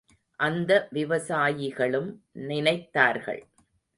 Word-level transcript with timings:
அந்த 0.39 0.87
விவசாயிகளும் 0.93 2.09
நினைத்தார்கள். 2.33 3.41